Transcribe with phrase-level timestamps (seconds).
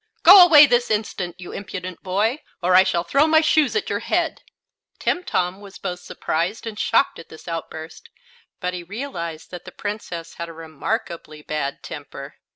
[0.23, 3.99] Go away this instant, you impudent boy, or I shall throw my shoe at your
[3.99, 4.41] head!"
[4.97, 8.09] Timtom was both surprised and shocked at this outburst,
[8.59, 12.37] but he realized that the Princess had a remarkably bad temper.